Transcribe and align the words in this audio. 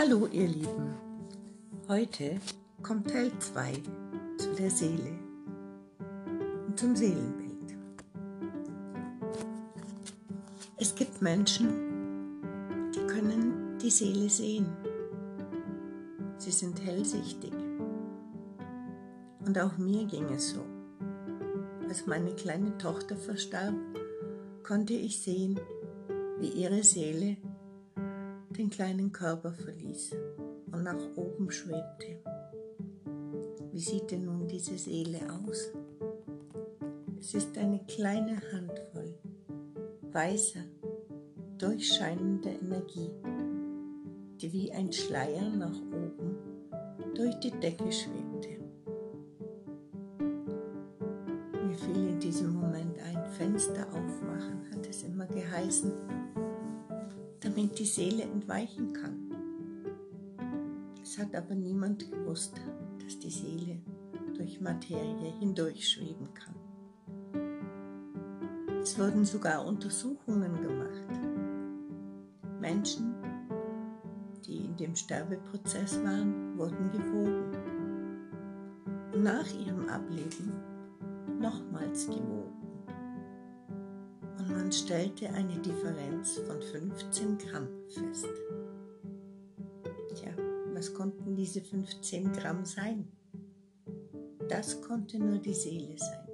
Hallo 0.00 0.28
ihr 0.30 0.46
Lieben, 0.46 0.94
heute 1.88 2.38
kommt 2.84 3.10
Teil 3.10 3.32
2 3.36 3.82
zu 4.36 4.54
der 4.54 4.70
Seele 4.70 5.18
und 6.68 6.78
zum 6.78 6.94
Seelenbild. 6.94 7.76
Es 10.76 10.94
gibt 10.94 11.20
Menschen, 11.20 11.68
die 12.94 13.04
können 13.08 13.76
die 13.82 13.90
Seele 13.90 14.30
sehen. 14.30 14.68
Sie 16.36 16.52
sind 16.52 16.80
hellsichtig. 16.80 17.52
Und 19.44 19.58
auch 19.58 19.78
mir 19.78 20.04
ging 20.04 20.26
es 20.26 20.50
so. 20.50 20.64
Als 21.88 22.06
meine 22.06 22.36
kleine 22.36 22.78
Tochter 22.78 23.16
verstarb, 23.16 23.74
konnte 24.62 24.94
ich 24.94 25.18
sehen, 25.18 25.58
wie 26.38 26.50
ihre 26.50 26.84
Seele 26.84 27.36
den 28.58 28.70
kleinen 28.70 29.12
Körper 29.12 29.52
verließ 29.52 30.16
und 30.72 30.82
nach 30.82 31.00
oben 31.16 31.50
schwebte. 31.50 32.18
Wie 33.72 33.80
sieht 33.80 34.10
denn 34.10 34.24
nun 34.24 34.48
diese 34.48 34.76
Seele 34.76 35.20
aus? 35.30 35.68
Es 37.20 37.34
ist 37.34 37.56
eine 37.56 37.80
kleine 37.86 38.40
Handvoll 38.52 39.14
weißer, 40.12 40.64
durchscheinender 41.58 42.50
Energie, 42.50 43.10
die 44.40 44.52
wie 44.52 44.72
ein 44.72 44.92
Schleier 44.92 45.48
nach 45.50 45.76
oben 45.92 46.36
durch 47.14 47.34
die 47.36 47.52
Decke 47.52 47.92
schwebte. 47.92 48.48
Mir 51.64 51.76
fiel 51.76 52.08
in 52.08 52.18
diesem 52.18 52.54
Moment 52.54 52.98
ein 53.00 53.24
Fenster 53.32 53.86
aufmachen, 53.92 54.68
hat 54.72 54.88
es 54.88 55.04
immer 55.04 55.26
geheißen, 55.26 55.92
damit 57.48 57.78
die 57.78 57.84
Seele 57.84 58.24
entweichen 58.24 58.92
kann. 58.92 59.34
Es 61.02 61.18
hat 61.18 61.34
aber 61.34 61.54
niemand 61.54 62.10
gewusst, 62.10 62.60
dass 63.02 63.18
die 63.18 63.30
Seele 63.30 63.80
durch 64.36 64.60
Materie 64.60 65.32
hindurchschweben 65.40 66.28
kann. 66.34 66.54
Es 68.82 68.98
wurden 68.98 69.24
sogar 69.24 69.64
Untersuchungen 69.66 70.54
gemacht. 70.60 71.20
Menschen, 72.60 73.14
die 74.46 74.66
in 74.66 74.76
dem 74.76 74.94
Sterbeprozess 74.94 76.02
waren, 76.04 76.58
wurden 76.58 76.90
gewogen. 76.90 77.56
Und 79.14 79.22
nach 79.22 79.46
ihrem 79.54 79.88
Ableben 79.88 80.52
nochmals 81.40 82.06
gewogen 82.06 82.57
und 84.38 84.50
man 84.50 84.70
stellte 84.72 85.28
eine 85.30 85.58
Differenz 85.58 86.38
von 86.46 86.60
15 86.60 87.38
Gramm 87.38 87.68
fest. 87.88 88.28
Tja, 90.14 90.32
was 90.72 90.94
konnten 90.94 91.34
diese 91.34 91.60
15 91.60 92.32
Gramm 92.32 92.64
sein? 92.64 93.08
Das 94.48 94.80
konnte 94.80 95.18
nur 95.18 95.38
die 95.38 95.54
Seele 95.54 95.96
sein. 95.98 96.28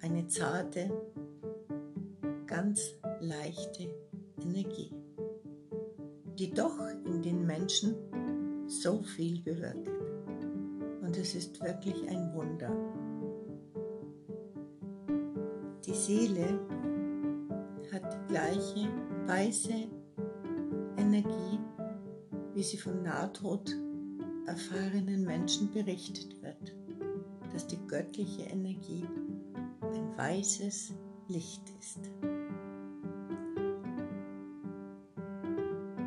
Eine 0.00 0.26
zarte, 0.26 0.90
ganz 2.46 2.94
leichte 3.20 3.88
Energie, 4.42 4.92
die 6.38 6.50
doch 6.52 6.78
in 7.06 7.22
den 7.22 7.46
Menschen 7.46 7.94
so 8.66 9.02
viel 9.02 9.42
bewirkt. 9.42 9.88
Und 11.02 11.16
es 11.16 11.34
ist 11.34 11.62
wirklich 11.62 12.06
ein 12.08 12.34
Wunder. 12.34 12.70
Die 15.88 15.94
Seele 15.94 16.60
hat 17.90 18.02
die 18.12 18.28
gleiche 18.28 18.88
weiße 19.26 19.88
Energie, 20.98 21.58
wie 22.52 22.62
sie 22.62 22.76
von 22.76 23.02
Nahtod 23.02 23.74
erfahrenen 24.46 25.24
Menschen 25.24 25.72
berichtet 25.72 26.42
wird, 26.42 26.76
dass 27.54 27.66
die 27.68 27.78
göttliche 27.86 28.42
Energie 28.42 29.08
ein 29.80 30.14
weißes 30.14 30.92
Licht 31.28 31.62
ist. 31.80 32.00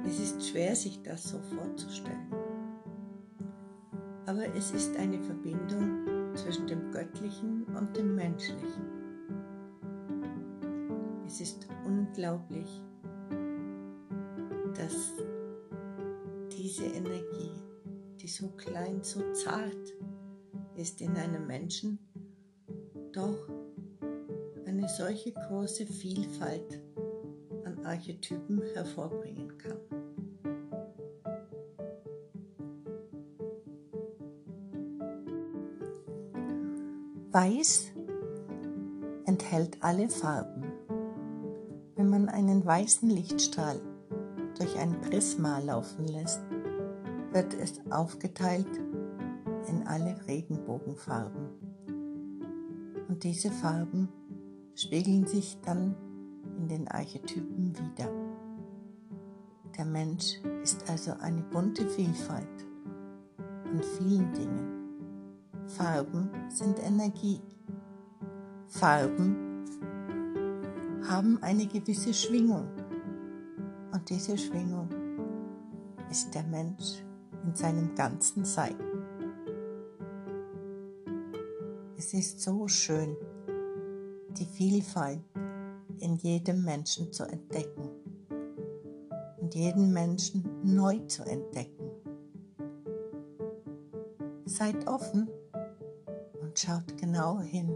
Es 0.06 0.20
ist 0.20 0.48
schwer, 0.48 0.76
sich 0.76 1.02
das 1.02 1.24
so 1.24 1.40
vorzustellen. 1.56 2.32
Aber 4.28 4.46
es 4.56 4.70
ist 4.74 4.96
eine 4.98 5.20
Verbindung 5.24 6.36
zwischen 6.36 6.68
dem 6.68 6.92
Göttlichen 6.92 7.64
und 7.76 7.98
dem 7.98 8.14
Menschlichen. 8.14 9.01
Es 11.34 11.40
ist 11.40 11.66
unglaublich, 11.86 12.68
dass 14.76 15.14
diese 16.52 16.84
Energie, 16.84 17.54
die 18.20 18.28
so 18.28 18.50
klein, 18.58 19.02
so 19.02 19.22
zart 19.32 19.94
ist 20.76 21.00
in 21.00 21.16
einem 21.16 21.48
Menschen, 21.48 22.00
doch 23.14 23.48
eine 24.66 24.90
solche 24.90 25.32
große 25.32 25.86
Vielfalt 25.86 26.82
an 27.64 27.80
Archetypen 27.86 28.62
hervorbringen 28.74 29.58
kann. 29.58 29.80
Weiß 37.32 37.94
enthält 39.26 39.82
alle 39.82 40.10
Farben. 40.10 40.71
Wenn 42.02 42.10
man 42.10 42.30
einen 42.30 42.66
weißen 42.66 43.08
Lichtstrahl 43.12 43.80
durch 44.58 44.76
ein 44.80 45.00
Prisma 45.02 45.60
laufen 45.60 46.08
lässt, 46.08 46.42
wird 47.32 47.54
es 47.54 47.80
aufgeteilt 47.92 48.66
in 49.68 49.86
alle 49.86 50.16
Regenbogenfarben. 50.28 51.50
Und 53.08 53.24
diese 53.24 53.52
Farben 53.52 54.10
spiegeln 54.74 55.28
sich 55.28 55.60
dann 55.64 55.96
in 56.58 56.70
den 56.70 56.88
Archetypen 56.88 57.76
wieder. 57.78 58.10
Der 59.78 59.86
Mensch 59.86 60.40
ist 60.64 60.90
also 60.90 61.12
eine 61.20 61.44
bunte 61.44 61.88
Vielfalt 61.88 62.66
an 63.66 63.80
vielen 64.00 64.34
Dingen. 64.34 65.68
Farben 65.68 66.32
sind 66.50 66.80
Energie. 66.80 67.42
Farben 68.70 69.51
haben 71.12 71.44
eine 71.44 71.68
gewisse 71.68 72.14
Schwingung. 72.14 72.70
Und 73.92 74.10
diese 74.10 74.38
Schwingung 74.38 74.88
ist 76.10 76.34
der 76.34 76.44
Mensch 76.44 77.04
in 77.44 77.54
seinem 77.54 77.94
ganzen 77.96 78.46
Sein. 78.46 78.78
Es 81.98 82.14
ist 82.14 82.40
so 82.40 82.66
schön, 82.70 83.18
die 84.38 84.46
Vielfalt 84.46 85.20
in 86.00 86.16
jedem 86.16 86.64
Menschen 86.64 87.12
zu 87.12 87.26
entdecken 87.26 87.90
und 89.42 89.54
jeden 89.54 89.92
Menschen 89.92 90.50
neu 90.64 90.98
zu 91.08 91.24
entdecken. 91.24 91.92
Seid 94.46 94.88
offen 94.88 95.28
und 96.42 96.58
schaut 96.58 96.98
genau 96.98 97.42
hin. 97.42 97.70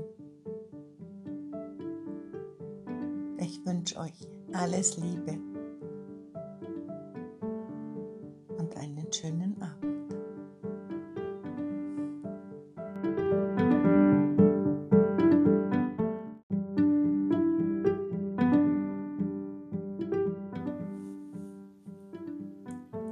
Wünsche 3.65 3.97
euch 3.97 4.13
alles 4.53 4.95
Liebe 4.97 5.39
und 8.59 8.77
einen 8.77 9.11
schönen 9.11 9.59
Abend. 9.59 10.13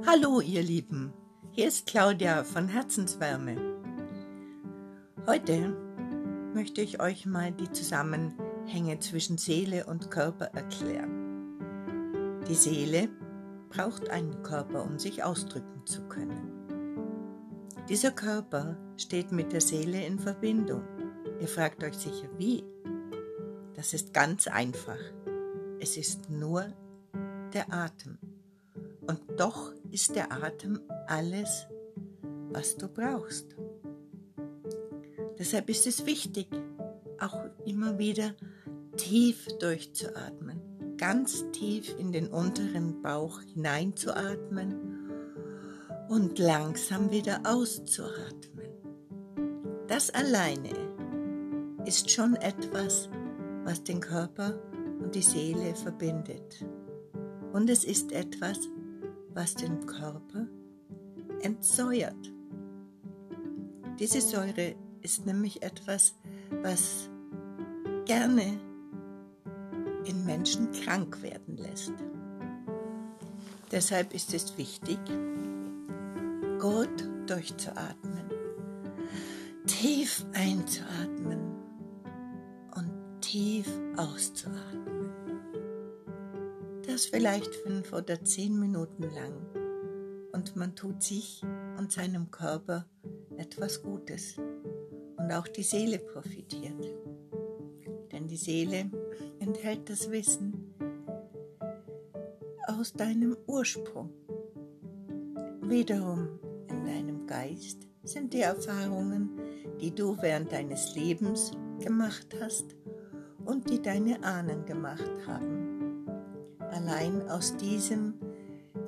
Hallo 0.06 0.40
ihr 0.40 0.62
Lieben, 0.62 1.12
hier 1.50 1.66
ist 1.66 1.86
Claudia 1.86 2.44
von 2.44 2.68
Herzenswärme. 2.68 3.56
Heute 5.26 5.76
möchte 6.54 6.80
ich 6.80 7.00
euch 7.02 7.26
mal 7.26 7.50
die 7.50 7.72
Zusammenhänge 8.64 8.90
Hänge 8.90 8.98
zwischen 9.00 9.38
Seele 9.38 9.86
und 9.86 10.10
Körper 10.10 10.46
erklären. 10.46 12.40
Die 12.48 12.54
Seele 12.54 13.08
braucht 13.70 14.10
einen 14.10 14.42
Körper, 14.42 14.84
um 14.84 14.98
sich 14.98 15.22
ausdrücken 15.22 15.86
zu 15.86 16.02
können. 16.08 16.50
Dieser 17.88 18.10
Körper 18.10 18.76
steht 18.96 19.32
mit 19.32 19.52
der 19.52 19.60
Seele 19.60 20.04
in 20.04 20.18
Verbindung. 20.18 20.82
Ihr 21.40 21.48
fragt 21.48 21.82
euch 21.84 21.94
sicher, 21.94 22.28
wie? 22.38 22.64
Das 23.74 23.92
ist 23.92 24.14
ganz 24.14 24.46
einfach. 24.46 24.98
Es 25.80 25.96
ist 25.96 26.30
nur 26.30 26.66
der 27.52 27.72
Atem. 27.72 28.18
Und 29.06 29.20
doch 29.36 29.72
ist 29.90 30.16
der 30.16 30.32
Atem 30.32 30.80
alles, 31.06 31.66
was 32.50 32.76
du 32.76 32.88
brauchst. 32.88 33.56
Deshalb 35.38 35.68
ist 35.68 35.86
es 35.86 36.06
wichtig, 36.06 36.48
auch 37.18 37.44
immer 37.66 37.98
wieder 37.98 38.34
tief 38.96 39.46
durchzuatmen 39.60 40.74
ganz 40.96 41.44
tief 41.52 41.94
in 41.98 42.12
den 42.12 42.28
unteren 42.28 43.02
Bauch 43.02 43.40
hineinzuatmen 43.52 45.10
und 46.08 46.38
langsam 46.38 47.10
wieder 47.10 47.40
auszuatmen. 47.44 48.70
Das 49.86 50.10
alleine 50.10 50.70
ist 51.84 52.10
schon 52.10 52.36
etwas, 52.36 53.08
was 53.64 53.82
den 53.82 54.00
Körper 54.00 54.54
und 55.02 55.14
die 55.14 55.22
Seele 55.22 55.74
verbindet. 55.74 56.64
Und 57.52 57.68
es 57.70 57.84
ist 57.84 58.12
etwas, 58.12 58.58
was 59.32 59.54
den 59.54 59.86
Körper 59.86 60.46
entsäuert. 61.40 62.32
Diese 63.98 64.20
Säure 64.20 64.74
ist 65.02 65.26
nämlich 65.26 65.62
etwas, 65.62 66.14
was 66.62 67.10
gerne 68.06 68.58
in 70.06 70.24
Menschen 70.24 70.70
krank 70.72 71.22
werden 71.22 71.56
lässt. 71.56 71.92
Deshalb 73.70 74.14
ist 74.14 74.32
es 74.34 74.56
wichtig, 74.56 74.98
gut 76.60 77.08
durchzuatmen, 77.26 78.30
tief 79.66 80.24
einzuatmen 80.32 81.40
und 82.76 83.20
tief 83.20 83.68
auszuatmen. 83.96 85.10
Das 86.86 87.06
vielleicht 87.06 87.54
fünf 87.56 87.92
oder 87.92 88.22
zehn 88.22 88.58
Minuten 88.58 89.02
lang 89.02 89.34
und 90.32 90.56
man 90.56 90.76
tut 90.76 91.02
sich 91.02 91.42
und 91.78 91.90
seinem 91.90 92.30
Körper 92.30 92.86
etwas 93.36 93.82
Gutes 93.82 94.36
und 95.16 95.32
auch 95.32 95.48
die 95.48 95.62
Seele 95.62 95.98
profitiert. 95.98 96.84
Denn 98.12 98.28
die 98.28 98.36
Seele 98.36 98.90
enthält 99.44 99.90
das 99.90 100.10
Wissen 100.10 100.74
aus 102.66 102.94
deinem 102.94 103.36
Ursprung. 103.46 104.08
Wiederum 105.60 106.38
in 106.68 106.86
deinem 106.86 107.26
Geist 107.26 107.86
sind 108.04 108.32
die 108.32 108.40
Erfahrungen, 108.40 109.38
die 109.82 109.94
du 109.94 110.16
während 110.22 110.50
deines 110.50 110.94
Lebens 110.94 111.50
gemacht 111.78 112.34
hast 112.40 112.74
und 113.44 113.68
die 113.68 113.82
deine 113.82 114.22
Ahnen 114.22 114.64
gemacht 114.64 115.12
haben. 115.26 116.06
Allein 116.70 117.28
aus 117.28 117.54
diesem 117.58 118.14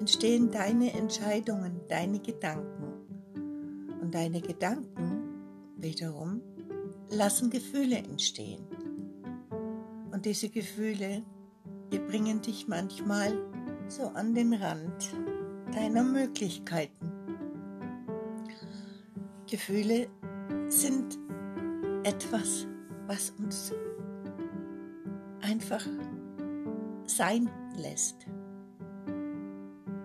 entstehen 0.01 0.51
deine 0.51 0.95
Entscheidungen, 0.95 1.83
deine 1.89 2.19
Gedanken. 2.21 2.95
Und 4.01 4.15
deine 4.15 4.41
Gedanken 4.41 5.23
wiederum 5.77 6.41
lassen 7.11 7.51
Gefühle 7.51 7.99
entstehen. 7.99 8.76
Und 10.17 10.25
diese 10.25 10.49
Gefühle, 10.49 11.23
die 11.93 11.99
bringen 11.99 12.41
dich 12.41 12.67
manchmal 12.67 13.37
so 13.87 14.05
an 14.05 14.35
den 14.35 14.55
Rand 14.55 15.15
deiner 15.75 16.03
Möglichkeiten. 16.03 17.13
Gefühle 19.47 20.09
sind 20.69 21.19
etwas, 22.03 22.67
was 23.07 23.29
uns 23.39 23.75
einfach 25.43 25.87
sein 27.05 27.51
lässt, 27.77 28.27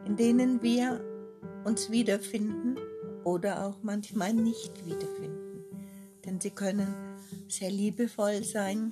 in 0.04 0.18
denen 0.18 0.62
wir 0.62 1.00
uns 1.64 1.90
wiederfinden 1.90 2.76
oder 3.24 3.66
auch 3.66 3.78
manchmal 3.82 4.34
nicht 4.34 4.86
wiederfinden. 4.86 5.64
Denn 6.26 6.42
sie 6.42 6.52
können 6.52 6.94
sehr 7.48 7.72
liebevoll 7.72 8.44
sein, 8.44 8.92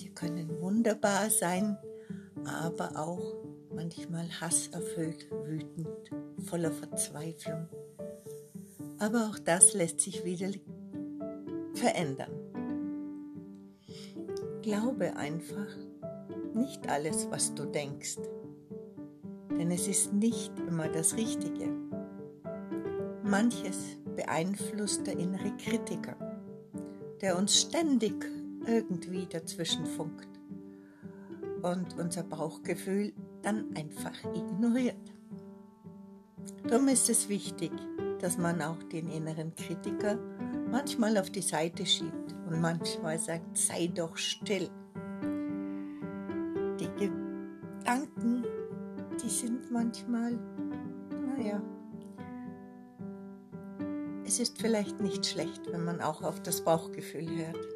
Sie 0.00 0.08
können 0.08 0.62
wunderbar 0.62 1.28
sein, 1.28 1.76
aber 2.46 2.96
auch 2.96 3.34
manchmal 3.74 4.26
hasserfüllt, 4.40 5.30
wütend, 5.30 5.88
voller 6.46 6.70
Verzweiflung. 6.70 7.68
Aber 8.98 9.28
auch 9.28 9.38
das 9.38 9.74
lässt 9.74 10.00
sich 10.00 10.24
wieder 10.24 10.48
verändern. 11.74 12.30
Glaube 14.62 15.14
einfach 15.16 15.68
nicht 16.54 16.88
alles, 16.88 17.30
was 17.30 17.54
du 17.54 17.66
denkst, 17.66 18.16
denn 19.50 19.70
es 19.70 19.86
ist 19.86 20.14
nicht 20.14 20.58
immer 20.66 20.88
das 20.88 21.14
Richtige. 21.14 21.68
Manches 23.22 23.98
beeinflusst 24.16 25.06
der 25.06 25.18
innere 25.18 25.54
Kritiker, 25.58 26.16
der 27.20 27.36
uns 27.36 27.60
ständig 27.60 28.39
irgendwie 28.66 29.26
dazwischen 29.26 29.86
funkt 29.86 30.28
und 31.62 31.98
unser 31.98 32.22
Bauchgefühl 32.22 33.12
dann 33.42 33.74
einfach 33.76 34.14
ignoriert. 34.34 35.14
Darum 36.66 36.88
ist 36.88 37.08
es 37.08 37.28
wichtig, 37.28 37.72
dass 38.20 38.38
man 38.38 38.60
auch 38.62 38.82
den 38.84 39.08
inneren 39.08 39.54
Kritiker 39.54 40.18
manchmal 40.70 41.16
auf 41.18 41.30
die 41.30 41.42
Seite 41.42 41.84
schiebt 41.86 42.34
und 42.48 42.60
manchmal 42.60 43.18
sagt, 43.18 43.56
sei 43.56 43.88
doch 43.88 44.16
still. 44.16 44.68
Die 46.78 46.90
Gedanken, 46.96 48.44
die 49.22 49.28
sind 49.28 49.70
manchmal, 49.70 50.38
naja, 51.36 51.62
es 54.24 54.38
ist 54.38 54.60
vielleicht 54.60 55.00
nicht 55.00 55.26
schlecht, 55.26 55.62
wenn 55.72 55.84
man 55.84 56.00
auch 56.00 56.22
auf 56.22 56.40
das 56.40 56.62
Bauchgefühl 56.62 57.28
hört. 57.28 57.68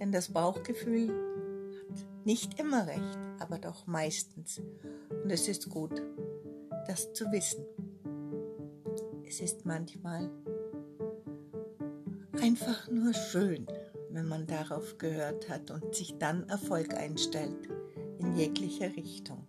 Denn 0.00 0.12
das 0.12 0.32
Bauchgefühl 0.32 1.08
hat 1.08 2.06
nicht 2.24 2.58
immer 2.58 2.86
recht, 2.86 3.18
aber 3.38 3.58
doch 3.58 3.86
meistens. 3.86 4.60
Und 5.22 5.30
es 5.30 5.46
ist 5.46 5.68
gut, 5.68 6.02
das 6.86 7.12
zu 7.12 7.26
wissen. 7.26 7.64
Es 9.26 9.40
ist 9.40 9.64
manchmal 9.66 10.30
einfach 12.40 12.90
nur 12.90 13.12
schön, 13.12 13.66
wenn 14.10 14.26
man 14.26 14.46
darauf 14.46 14.98
gehört 14.98 15.48
hat 15.48 15.70
und 15.70 15.94
sich 15.94 16.18
dann 16.18 16.48
Erfolg 16.48 16.94
einstellt 16.94 17.68
in 18.18 18.34
jeglicher 18.36 18.96
Richtung. 18.96 19.46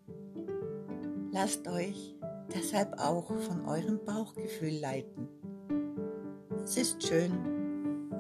Lasst 1.32 1.68
euch 1.68 2.16
deshalb 2.54 3.00
auch 3.00 3.34
von 3.40 3.66
eurem 3.66 4.04
Bauchgefühl 4.06 4.80
leiten. 4.80 5.28
Es 6.64 6.78
ist 6.78 7.02
schön, 7.02 7.32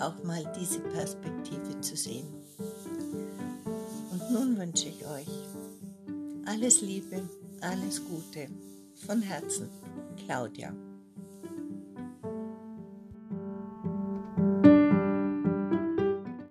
auch 0.01 0.23
mal 0.23 0.43
diese 0.59 0.79
Perspektive 0.79 1.79
zu 1.81 1.95
sehen. 1.95 2.27
Und 4.11 4.31
nun 4.31 4.57
wünsche 4.57 4.89
ich 4.89 5.05
euch 5.05 5.27
alles 6.45 6.81
Liebe, 6.81 7.21
alles 7.61 8.01
Gute. 8.03 8.47
Von 9.05 9.21
Herzen, 9.21 9.69
Claudia. 10.25 10.73